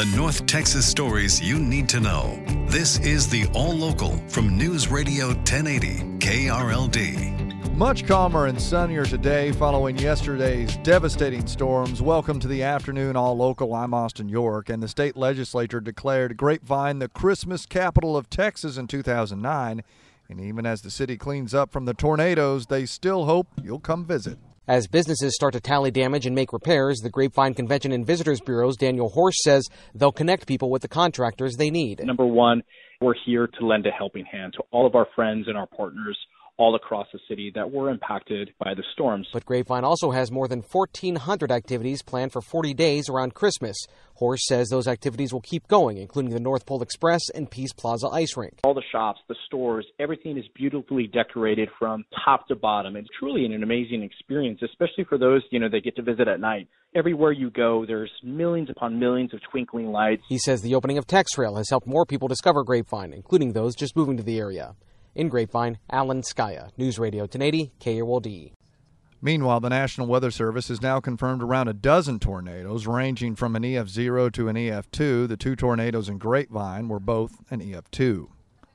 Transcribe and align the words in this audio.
the 0.00 0.16
North 0.16 0.46
Texas 0.46 0.86
stories 0.86 1.42
you 1.42 1.58
need 1.58 1.86
to 1.86 2.00
know. 2.00 2.42
This 2.68 2.98
is 3.00 3.28
the 3.28 3.46
All 3.52 3.74
Local 3.74 4.16
from 4.28 4.56
News 4.56 4.88
Radio 4.88 5.26
1080 5.26 6.16
KRLD. 6.26 7.76
Much 7.76 8.06
calmer 8.06 8.46
and 8.46 8.58
sunnier 8.58 9.04
today 9.04 9.52
following 9.52 9.98
yesterday's 9.98 10.74
devastating 10.78 11.46
storms. 11.46 12.00
Welcome 12.00 12.40
to 12.40 12.48
the 12.48 12.62
afternoon 12.62 13.14
All 13.14 13.36
Local. 13.36 13.74
I'm 13.74 13.92
Austin 13.92 14.30
York, 14.30 14.70
and 14.70 14.82
the 14.82 14.88
state 14.88 15.18
legislature 15.18 15.82
declared 15.82 16.34
Grapevine 16.34 16.98
the 16.98 17.08
Christmas 17.08 17.66
capital 17.66 18.16
of 18.16 18.30
Texas 18.30 18.78
in 18.78 18.86
2009. 18.86 19.82
And 20.30 20.40
even 20.40 20.64
as 20.64 20.80
the 20.80 20.90
city 20.90 21.18
cleans 21.18 21.52
up 21.52 21.72
from 21.72 21.84
the 21.84 21.92
tornadoes, 21.92 22.68
they 22.68 22.86
still 22.86 23.26
hope 23.26 23.48
you'll 23.62 23.78
come 23.78 24.06
visit. 24.06 24.38
As 24.70 24.86
businesses 24.86 25.34
start 25.34 25.54
to 25.54 25.60
tally 25.60 25.90
damage 25.90 26.26
and 26.26 26.36
make 26.36 26.52
repairs, 26.52 27.00
the 27.00 27.10
Grapevine 27.10 27.54
Convention 27.54 27.90
and 27.90 28.06
Visitors 28.06 28.40
Bureau's 28.40 28.76
Daniel 28.76 29.10
Horsch 29.10 29.34
says 29.42 29.68
they'll 29.96 30.12
connect 30.12 30.46
people 30.46 30.70
with 30.70 30.82
the 30.82 30.86
contractors 30.86 31.56
they 31.56 31.70
need. 31.70 32.00
Number 32.04 32.24
one, 32.24 32.62
we're 33.00 33.16
here 33.26 33.48
to 33.48 33.66
lend 33.66 33.84
a 33.86 33.90
helping 33.90 34.24
hand 34.24 34.52
to 34.52 34.62
all 34.70 34.86
of 34.86 34.94
our 34.94 35.08
friends 35.16 35.48
and 35.48 35.58
our 35.58 35.66
partners 35.66 36.16
all 36.60 36.74
across 36.74 37.06
the 37.10 37.18
city 37.26 37.50
that 37.54 37.72
were 37.72 37.88
impacted 37.88 38.52
by 38.58 38.74
the 38.74 38.84
storms. 38.92 39.26
But 39.32 39.46
Grapevine 39.46 39.82
also 39.82 40.10
has 40.10 40.30
more 40.30 40.46
than 40.46 40.60
1,400 40.60 41.50
activities 41.50 42.02
planned 42.02 42.32
for 42.32 42.42
40 42.42 42.74
days 42.74 43.08
around 43.08 43.32
Christmas. 43.32 43.76
Horsch 44.20 44.40
says 44.40 44.68
those 44.68 44.86
activities 44.86 45.32
will 45.32 45.40
keep 45.40 45.66
going, 45.68 45.96
including 45.96 46.34
the 46.34 46.38
North 46.38 46.66
Pole 46.66 46.82
Express 46.82 47.30
and 47.34 47.50
Peace 47.50 47.72
Plaza 47.72 48.08
Ice 48.08 48.36
Rink. 48.36 48.58
All 48.62 48.74
the 48.74 48.82
shops, 48.92 49.20
the 49.26 49.36
stores, 49.46 49.86
everything 49.98 50.36
is 50.36 50.44
beautifully 50.54 51.06
decorated 51.06 51.70
from 51.78 52.04
top 52.26 52.46
to 52.48 52.54
bottom. 52.54 52.94
It's 52.94 53.08
truly 53.18 53.46
an 53.46 53.62
amazing 53.62 54.02
experience, 54.02 54.60
especially 54.62 55.04
for 55.04 55.16
those, 55.16 55.42
you 55.50 55.60
know, 55.60 55.70
that 55.70 55.82
get 55.82 55.96
to 55.96 56.02
visit 56.02 56.28
at 56.28 56.40
night. 56.40 56.68
Everywhere 56.94 57.32
you 57.32 57.48
go, 57.48 57.86
there's 57.86 58.10
millions 58.22 58.68
upon 58.68 58.98
millions 58.98 59.32
of 59.32 59.40
twinkling 59.50 59.92
lights. 59.92 60.24
He 60.28 60.38
says 60.38 60.60
the 60.60 60.74
opening 60.74 60.98
of 60.98 61.06
TexRail 61.06 61.56
has 61.56 61.70
helped 61.70 61.86
more 61.86 62.04
people 62.04 62.28
discover 62.28 62.64
Grapevine, 62.64 63.14
including 63.14 63.54
those 63.54 63.74
just 63.74 63.96
moving 63.96 64.18
to 64.18 64.22
the 64.22 64.38
area. 64.38 64.74
In 65.14 65.28
Grapevine, 65.28 65.78
Alan 65.90 66.22
Scaia, 66.22 66.70
News 66.76 66.98
Radio 66.98 67.22
1080, 67.22 67.72
KRLD. 67.80 68.52
Meanwhile, 69.22 69.60
the 69.60 69.68
National 69.68 70.06
Weather 70.06 70.30
Service 70.30 70.68
has 70.68 70.80
now 70.80 70.98
confirmed 71.00 71.42
around 71.42 71.68
a 71.68 71.74
dozen 71.74 72.18
tornadoes, 72.18 72.86
ranging 72.86 73.34
from 73.34 73.54
an 73.54 73.62
EF0 73.62 74.32
to 74.32 74.48
an 74.48 74.56
EF2. 74.56 75.28
The 75.28 75.36
two 75.36 75.56
tornadoes 75.56 76.08
in 76.08 76.18
Grapevine 76.18 76.88
were 76.88 77.00
both 77.00 77.38
an 77.50 77.60
EF2. 77.60 78.28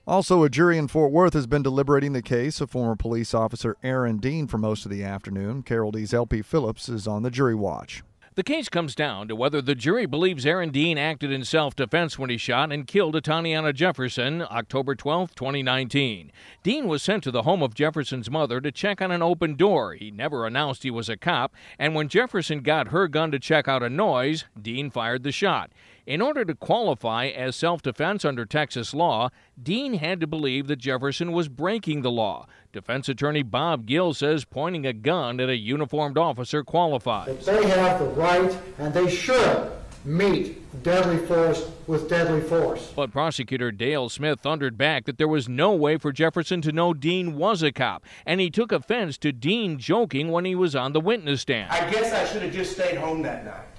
Also, 0.05 0.44
a 0.44 0.50
jury 0.50 0.77
in 0.77 0.88
Fort 0.88 1.11
Worth 1.11 1.33
has 1.33 1.47
been 1.47 1.64
deliberating 1.64 2.14
the 2.14 2.22
case 2.22 2.61
of 2.61 2.70
former 2.70 2.95
police 2.95 3.33
officer 3.33 3.75
Aaron 3.81 4.17
Dean 4.17 4.45
for 4.45 4.59
most 4.59 4.86
of 4.86 4.92
the 4.92 5.03
afternoon. 5.03 5.64
KRLD's 5.64 6.14
LP 6.14 6.44
Phillips 6.44 6.89
is 6.89 7.08
on 7.08 7.23
the 7.23 7.31
jury 7.31 7.55
watch. 7.55 8.03
The 8.36 8.44
case 8.44 8.67
comes 8.67 8.95
down 8.95 9.30
to 9.30 9.36
whether 9.36 9.61
the 9.61 9.75
jury 9.75 10.05
believes 10.05 10.45
Aaron 10.45 10.69
Dean 10.69 10.97
acted 10.97 11.31
in 11.31 11.45
self 11.45 11.73
defense 11.73 12.19
when 12.19 12.30
he 12.30 12.36
shot 12.36 12.69
and 12.69 12.86
killed 12.86 13.16
Atatiana 13.16 13.73
Jefferson 13.73 14.42
October 14.42 14.94
12, 14.94 15.33
2019. 15.36 16.33
Dean 16.61 16.89
was 16.89 17.02
sent 17.02 17.23
to 17.23 17.31
the 17.31 17.44
home 17.44 17.64
of 17.64 17.73
Jefferson's 17.73 18.30
mother 18.30 18.59
to 18.59 18.73
check 18.73 19.02
on 19.02 19.09
an 19.09 19.22
open 19.22 19.55
door. 19.55 19.94
He 19.94 20.11
never 20.11 20.45
announced 20.45 20.83
he 20.83 20.92
was 20.92 21.08
a 21.08 21.16
cop, 21.16 21.55
and 21.80 21.95
when 21.95 22.09
Jefferson 22.09 22.59
got 22.59 22.89
her 22.89 23.08
gun 23.08 23.31
to 23.31 23.39
check 23.39 23.69
out 23.69 23.81
a 23.81 23.89
noise, 23.89 24.44
Dean 24.61 24.89
fired 24.89 25.23
the 25.23 25.31
shot. 25.31 25.72
In 26.06 26.22
order 26.22 26.45
to 26.45 26.53
qualify 26.53 27.28
as 27.28 27.56
self 27.56 27.81
defense 27.81 28.23
under 28.23 28.45
Texas 28.45 28.94
law, 28.94 29.30
Dean 29.61 29.95
had 29.95 30.20
to 30.20 30.28
believe 30.28 30.67
that 30.67 30.75
Jefferson 30.75 31.31
was 31.31 31.48
breaking 31.48 32.03
the 32.03 32.11
law. 32.11 32.45
Defense 32.72 33.09
attorney 33.09 33.42
Bob 33.42 33.88
Gill 33.88 34.14
says 34.14 34.45
pointing 34.45 34.86
a 34.86 34.94
gun 34.94 35.39
at 35.39 35.50
a 35.50 35.58
uniformed 35.58 36.17
officer 36.17 36.64
qualifies. 36.64 37.45
That 37.45 37.59
they 37.59 37.70
have 37.70 38.00
the 38.00 38.06
right 38.09 38.56
and 38.78 38.94
they 38.94 39.09
should 39.09 39.72
meet 40.03 40.83
deadly 40.83 41.17
force 41.26 41.72
with 41.88 42.08
deadly 42.08 42.42
force. 42.42 42.94
But 42.95 43.11
prosecutor 43.11 43.72
Dale 43.72 44.08
Smith 44.08 44.42
thundered 44.42 44.78
back 44.78 45.06
that 45.06 45.17
there 45.17 45.28
was 45.28 45.50
no 45.50 45.73
way 45.73 45.98
for 45.98 46.11
Jefferson 46.11 46.61
to 46.61 46.72
know 46.72 46.94
Dean 46.94 47.36
was 47.36 47.64
a 47.64 47.72
cop, 47.72 48.03
and 48.27 48.39
he 48.39 48.52
took 48.52 48.72
offense 48.72 49.17
to 49.20 49.32
Dean 49.32 49.80
joking 49.80 50.30
when 50.30 50.45
he 50.45 50.54
was 50.54 50.76
on 50.76 50.93
the 50.93 51.02
witness 51.02 51.42
stand. 51.42 51.72
I 51.72 51.89
guess 51.89 52.14
I 52.14 52.32
should 52.32 52.43
have 52.43 52.54
just 52.54 52.73
stayed 52.73 52.98
home 52.98 53.23
that 53.23 53.43
night. 53.45 53.74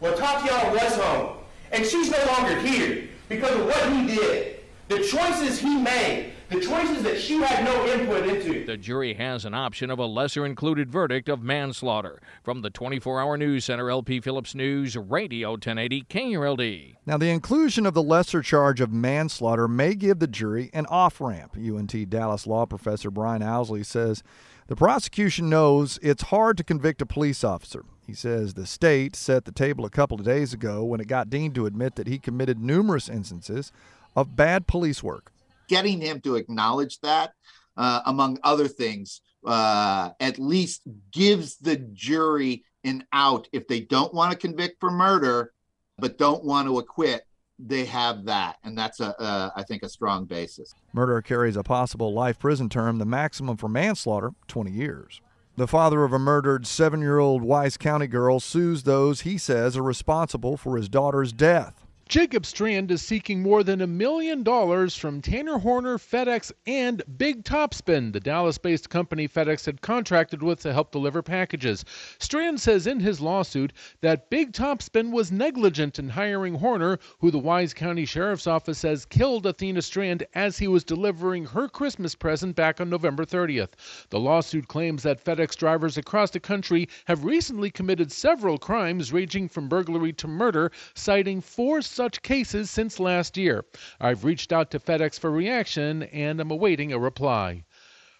Well, 0.00 0.16
Tatiana 0.16 0.72
was 0.72 0.96
home, 0.96 1.36
and 1.72 1.84
she's 1.84 2.10
no 2.10 2.24
longer 2.26 2.60
here 2.60 3.08
because 3.28 3.56
of 3.56 3.66
what 3.66 3.92
he 3.92 4.06
did, 4.06 4.60
the 4.88 5.00
choices 5.00 5.58
he 5.58 5.76
made, 5.76 6.32
the 6.50 6.60
choices 6.60 7.02
that 7.02 7.18
she 7.18 7.40
had 7.40 7.64
no 7.64 7.86
input 7.86 8.26
into. 8.28 8.66
The 8.66 8.76
jury 8.76 9.14
has 9.14 9.44
an 9.44 9.54
option 9.54 9.90
of 9.90 9.98
a 9.98 10.04
lesser 10.04 10.44
included 10.44 10.90
verdict 10.90 11.28
of 11.28 11.42
manslaughter. 11.42 12.20
From 12.42 12.60
the 12.60 12.70
24 12.70 13.20
hour 13.20 13.36
news 13.36 13.64
center, 13.64 13.90
LP 13.90 14.20
Phillips 14.20 14.54
News, 14.54 14.96
Radio 14.96 15.52
1080 15.52 16.02
KRLD. 16.02 16.96
Now, 17.06 17.16
the 17.16 17.30
inclusion 17.30 17.86
of 17.86 17.94
the 17.94 18.02
lesser 18.02 18.42
charge 18.42 18.80
of 18.80 18.92
manslaughter 18.92 19.66
may 19.66 19.94
give 19.94 20.18
the 20.18 20.26
jury 20.26 20.70
an 20.74 20.86
off 20.86 21.20
ramp. 21.20 21.56
UNT 21.56 22.10
Dallas 22.10 22.46
law 22.46 22.66
professor 22.66 23.10
Brian 23.10 23.42
Owsley 23.42 23.82
says 23.82 24.22
the 24.66 24.76
prosecution 24.76 25.48
knows 25.50 25.98
it's 26.02 26.24
hard 26.24 26.56
to 26.56 26.64
convict 26.64 27.02
a 27.02 27.06
police 27.06 27.44
officer. 27.44 27.84
He 28.06 28.14
says 28.14 28.54
the 28.54 28.66
state 28.66 29.16
set 29.16 29.44
the 29.44 29.52
table 29.52 29.84
a 29.84 29.90
couple 29.90 30.18
of 30.18 30.24
days 30.24 30.52
ago 30.52 30.84
when 30.84 31.00
it 31.00 31.08
got 31.08 31.30
Dean 31.30 31.52
to 31.54 31.66
admit 31.66 31.96
that 31.96 32.06
he 32.06 32.18
committed 32.18 32.58
numerous 32.58 33.08
instances 33.08 33.72
of 34.14 34.36
bad 34.36 34.66
police 34.66 35.02
work. 35.02 35.32
Getting 35.68 36.00
him 36.00 36.20
to 36.22 36.36
acknowledge 36.36 37.00
that, 37.00 37.32
uh, 37.76 38.02
among 38.06 38.38
other 38.42 38.68
things, 38.68 39.22
uh, 39.46 40.10
at 40.20 40.38
least 40.38 40.82
gives 41.10 41.56
the 41.56 41.76
jury 41.76 42.64
an 42.84 43.06
out 43.12 43.48
if 43.52 43.66
they 43.66 43.80
don't 43.80 44.12
want 44.12 44.32
to 44.32 44.38
convict 44.38 44.78
for 44.80 44.90
murder, 44.90 45.52
but 45.98 46.18
don't 46.18 46.44
want 46.44 46.68
to 46.68 46.78
acquit. 46.78 47.26
They 47.58 47.84
have 47.84 48.24
that, 48.24 48.56
and 48.64 48.76
that's 48.76 49.00
a, 49.00 49.52
I 49.56 49.62
think, 49.62 49.82
a 49.82 49.88
strong 49.88 50.24
basis. 50.24 50.74
Murder 50.92 51.22
carries 51.22 51.56
a 51.56 51.62
possible 51.62 52.12
life 52.12 52.38
prison 52.38 52.68
term. 52.68 52.98
The 52.98 53.04
maximum 53.04 53.56
for 53.56 53.68
manslaughter, 53.68 54.32
20 54.48 54.70
years. 54.72 55.20
The 55.56 55.68
father 55.68 56.02
of 56.02 56.12
a 56.12 56.18
murdered 56.18 56.66
seven 56.66 57.00
year 57.00 57.20
old 57.20 57.42
Wise 57.42 57.76
County 57.76 58.08
girl 58.08 58.40
sues 58.40 58.82
those 58.82 59.20
he 59.20 59.38
says 59.38 59.76
are 59.76 59.84
responsible 59.84 60.56
for 60.56 60.76
his 60.76 60.88
daughter's 60.88 61.32
death. 61.32 61.83
Jacob 62.14 62.46
Strand 62.46 62.92
is 62.92 63.02
seeking 63.02 63.42
more 63.42 63.64
than 63.64 63.80
a 63.80 63.88
million 63.88 64.44
dollars 64.44 64.94
from 64.94 65.20
Tanner 65.20 65.58
Horner, 65.58 65.98
FedEx, 65.98 66.52
and 66.64 67.02
Big 67.18 67.42
Topspin, 67.42 68.12
the 68.12 68.20
Dallas 68.20 68.56
based 68.56 68.88
company 68.88 69.26
FedEx 69.26 69.66
had 69.66 69.80
contracted 69.80 70.40
with 70.40 70.60
to 70.60 70.72
help 70.72 70.92
deliver 70.92 71.22
packages. 71.22 71.84
Strand 72.20 72.60
says 72.60 72.86
in 72.86 73.00
his 73.00 73.20
lawsuit 73.20 73.72
that 74.00 74.30
Big 74.30 74.52
Topspin 74.52 75.10
was 75.10 75.32
negligent 75.32 75.98
in 75.98 76.08
hiring 76.08 76.54
Horner, 76.54 77.00
who 77.18 77.32
the 77.32 77.38
Wise 77.40 77.74
County 77.74 78.04
Sheriff's 78.04 78.46
Office 78.46 78.78
says 78.78 79.04
killed 79.04 79.44
Athena 79.44 79.82
Strand 79.82 80.24
as 80.34 80.56
he 80.56 80.68
was 80.68 80.84
delivering 80.84 81.44
her 81.46 81.68
Christmas 81.68 82.14
present 82.14 82.54
back 82.54 82.80
on 82.80 82.88
November 82.88 83.24
30th. 83.24 83.70
The 84.10 84.20
lawsuit 84.20 84.68
claims 84.68 85.02
that 85.02 85.24
FedEx 85.24 85.56
drivers 85.56 85.98
across 85.98 86.30
the 86.30 86.38
country 86.38 86.88
have 87.06 87.24
recently 87.24 87.72
committed 87.72 88.12
several 88.12 88.56
crimes 88.56 89.12
ranging 89.12 89.48
from 89.48 89.68
burglary 89.68 90.12
to 90.12 90.28
murder, 90.28 90.70
citing 90.94 91.40
four 91.40 91.82
such 92.04 92.20
cases 92.20 92.70
since 92.70 93.00
last 93.00 93.34
year. 93.34 93.64
I've 93.98 94.24
reached 94.24 94.52
out 94.52 94.70
to 94.72 94.78
FedEx 94.78 95.18
for 95.18 95.30
reaction 95.30 96.02
and 96.02 96.38
I'm 96.38 96.50
awaiting 96.50 96.92
a 96.92 96.98
reply. 96.98 97.64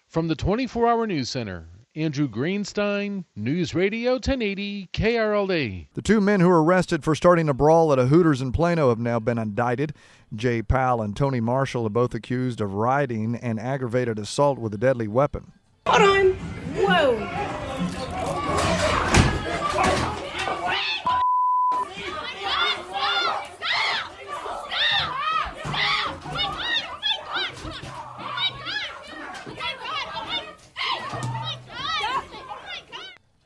From 0.09 0.27
the 0.27 0.34
24 0.34 0.89
Hour 0.89 1.06
News 1.06 1.28
Center, 1.28 1.69
Andrew 1.95 2.27
Greenstein, 2.27 3.25
News 3.37 3.75
Radio 3.75 4.12
1080 4.12 4.89
KRLD. 4.95 5.89
The 5.93 6.00
two 6.00 6.22
men 6.22 6.41
who 6.41 6.49
were 6.49 6.65
arrested 6.65 7.05
for 7.05 7.15
starting 7.15 7.50
a 7.50 7.53
brawl 7.53 7.93
at 7.93 7.99
a 7.99 8.06
Hooters 8.06 8.41
in 8.41 8.53
Plano 8.53 8.89
have 8.89 8.99
now 8.99 9.21
been 9.21 9.37
indicted. 9.37 9.93
Jay 10.34 10.62
Powell 10.62 11.03
and 11.03 11.15
Tony 11.15 11.41
Marshall 11.41 11.84
are 11.84 11.91
both 11.91 12.15
accused 12.15 12.62
of 12.62 12.72
rioting 12.72 13.37
and 13.37 13.61
aggravated 13.61 14.19
assault 14.19 14.59
with 14.59 14.72
a 14.72 14.78
deadly 14.78 15.09
weapon. 15.09 15.53
Hold 15.87 16.03
on. 16.09 16.33
Whoa. 16.77 18.14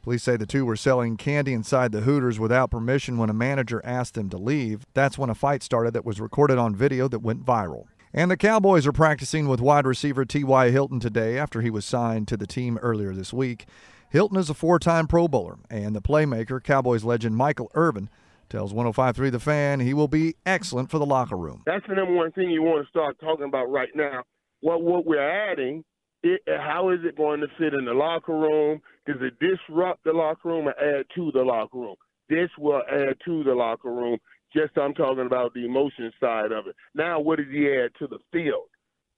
Police 0.09 0.23
say 0.23 0.39
the 0.39 0.47
two 0.47 0.65
were 0.65 0.75
selling 0.75 1.19
candy 1.19 1.53
inside 1.53 1.93
the 1.93 2.01
Hooters 2.01 2.41
without 2.41 2.71
permission 2.71 3.19
when 3.19 3.29
a 3.29 3.35
manager 3.35 3.83
asked 3.85 4.15
them 4.15 4.31
to 4.31 4.39
leave. 4.39 4.87
That's 4.95 5.19
when 5.19 5.29
a 5.29 5.35
fight 5.35 5.63
started 5.63 5.93
that 5.93 6.07
was 6.07 6.19
recorded 6.19 6.57
on 6.57 6.75
video 6.75 7.09
that 7.09 7.19
went 7.19 7.45
viral. 7.45 7.85
And 8.15 8.31
the 8.31 8.39
Cowboys 8.39 8.87
are 8.87 8.93
practicing 8.93 9.49
with 9.49 9.61
wide 9.61 9.87
receiver 9.87 10.25
T.Y. 10.25 10.71
Hilton 10.71 10.99
today 10.99 11.37
after 11.37 11.61
he 11.61 11.69
was 11.69 11.85
signed 11.85 12.27
to 12.29 12.39
the 12.39 12.47
team 12.47 12.79
earlier 12.79 13.13
this 13.13 13.35
week. 13.35 13.67
Hilton 14.09 14.39
is 14.39 14.49
a 14.49 14.55
four 14.55 14.79
time 14.79 15.09
Pro 15.09 15.29
Bowler, 15.29 15.59
and 15.69 15.95
the 15.95 16.01
playmaker, 16.01 16.65
Cowboys 16.65 17.05
legend 17.05 17.37
Michael 17.37 17.71
Irvin, 17.75 18.09
tells 18.49 18.73
1053 18.73 19.29
The 19.29 19.39
Fan 19.39 19.81
he 19.81 19.93
will 19.93 20.09
be 20.09 20.37
excellent 20.47 20.91
for 20.91 20.99
the 20.99 21.05
locker 21.05 21.37
room. 21.37 21.65
That's 21.67 21.87
the 21.87 21.95
number 21.95 22.15
one 22.15 22.33
thing 22.33 22.49
you 22.49 22.63
want 22.63 22.83
to 22.83 22.89
start 22.89 23.21
talking 23.21 23.45
about 23.45 23.71
right 23.71 23.95
now. 23.95 24.23
What 24.61 24.81
what 24.81 25.05
we're 25.05 25.21
adding, 25.21 25.85
it, 26.23 26.41
how 26.47 26.91
is 26.91 27.01
it 27.05 27.17
going 27.17 27.41
to 27.41 27.47
fit 27.59 27.75
in 27.75 27.85
the 27.85 27.93
locker 27.93 28.33
room? 28.33 28.81
Does 29.07 29.17
it 29.21 29.39
disrupt 29.39 30.05
the 30.05 30.13
locker 30.13 30.49
room 30.49 30.69
or 30.69 30.75
add 30.79 31.07
to 31.15 31.31
the 31.33 31.43
locker 31.43 31.79
room? 31.79 31.97
This 32.29 32.51
will 32.59 32.83
add 32.91 33.17
to 33.25 33.45
the 33.45 33.55
locker 33.55 33.91
room. 33.93 34.19
Just 34.55 34.77
I'm 34.79 34.95
talking 34.95 35.27
about 35.27 35.55
the 35.55 35.65
emotion 35.65 36.11
side 36.21 36.53
of 36.53 36.67
it. 36.67 36.77
Now, 36.95 37.21
what 37.21 37.37
does 37.37 37.49
he 37.51 37.69
add 37.69 37.91
to 37.99 38.07
the 38.07 38.19
field? 38.33 38.69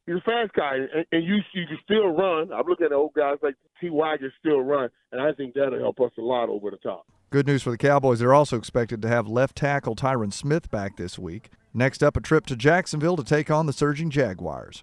He's 0.07 0.17
a 0.17 0.21
fast 0.23 0.53
guy, 0.55 0.75
and, 0.77 1.07
and 1.13 1.25
you 1.25 1.37
you 1.55 1.67
can 1.67 1.79
still 1.85 2.09
run. 2.09 2.53
I'm 2.53 2.67
looking 2.67 2.87
at 2.87 2.93
old 2.93 3.15
guys 3.15 3.37
like 3.43 3.55
T.Y. 3.81 4.17
can 4.19 4.33
still 4.41 4.61
run, 4.61 4.89
and 5.13 5.21
I 5.21 5.33
think 5.33 5.55
that'll 5.55 5.79
help 5.79 6.01
us 6.01 6.11
a 6.19 6.23
lot 6.23 6.49
over 6.49 6.71
the 6.71 6.79
top. 6.79 7.07
Good 7.31 7.47
news 7.47 7.63
for 7.63 7.71
the 7.71 7.79
Cowboys. 7.79 8.19
They're 8.19 8.35
also 8.35 8.57
expected 8.57 9.03
to 9.03 9.09
have 9.09 9.29
left 9.29 9.55
tackle 9.57 9.95
Tyron 9.95 10.33
Smith 10.33 10.69
back 10.69 10.97
this 10.97 11.17
week. 11.17 11.51
Next 11.73 12.03
up, 12.03 12.17
a 12.17 12.21
trip 12.21 12.45
to 12.47 12.57
Jacksonville 12.57 13.17
to 13.17 13.23
take 13.23 13.53
on 13.53 13.67
the 13.67 13.73
surging 13.73 14.11
Jaguars. 14.11 14.83